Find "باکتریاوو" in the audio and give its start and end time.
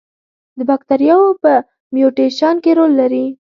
0.69-1.39